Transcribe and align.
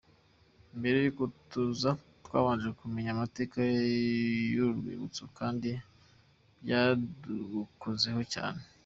Mbere 0.79 0.97
y’uko 0.99 1.23
tuza 1.49 1.91
twabanje 2.25 2.69
kumenya 2.79 3.11
amateka 3.15 3.57
y’uru 4.53 4.73
rwibutso 4.79 5.23
kandi 5.37 5.69
byadukozeho 6.61 8.21
cyane. 8.33 8.61